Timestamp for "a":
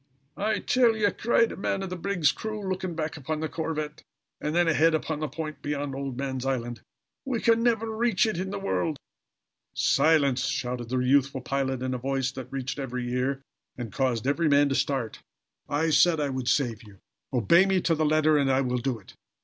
1.51-1.55, 11.93-11.99